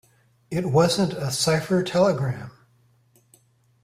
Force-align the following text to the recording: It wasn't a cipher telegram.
It 0.49 0.65
wasn't 0.71 1.13
a 1.13 1.29
cipher 1.31 1.83
telegram. 1.83 2.49